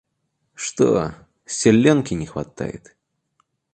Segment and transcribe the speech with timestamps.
[0.55, 1.13] Что,
[1.45, 2.95] силёнки не хватает?